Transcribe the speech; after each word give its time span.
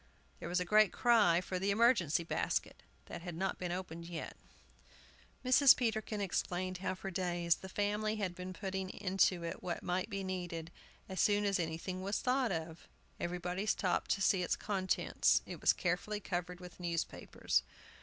There 0.39 0.49
was 0.49 0.59
a 0.59 0.65
great 0.65 0.91
cry 0.91 1.41
for 1.41 1.59
the 1.59 1.69
"emergency 1.69 2.23
basket," 2.23 2.81
that 3.05 3.21
had 3.21 3.35
not 3.35 3.59
been 3.59 3.71
opened 3.71 4.07
yet. 4.07 4.35
Mrs. 5.45 5.75
Peterkin 5.77 6.19
explained 6.19 6.79
how 6.79 6.95
for 6.95 7.11
days 7.11 7.57
the 7.57 7.69
family 7.69 8.15
had 8.15 8.33
been 8.33 8.51
putting 8.51 8.89
into 8.89 9.43
it 9.43 9.61
what 9.61 9.83
might 9.83 10.09
be 10.09 10.23
needed, 10.23 10.71
as 11.07 11.19
soon 11.21 11.45
as 11.45 11.59
anything 11.59 12.01
was 12.01 12.17
thought 12.19 12.51
of. 12.51 12.87
Everybody 13.19 13.67
stopped 13.67 14.09
to 14.15 14.23
see 14.23 14.41
its 14.41 14.55
contents. 14.55 15.43
It 15.45 15.61
was 15.61 15.71
carefully 15.71 16.19
covered 16.19 16.59
with 16.59 16.79
newspapers. 16.79 17.61